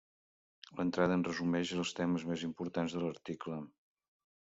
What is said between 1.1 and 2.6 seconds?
en resumeix les temes més